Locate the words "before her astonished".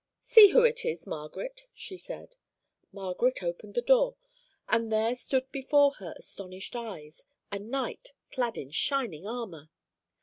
5.51-6.75